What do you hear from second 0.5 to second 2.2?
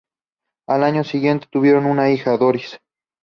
Al año siguiente tuvieron una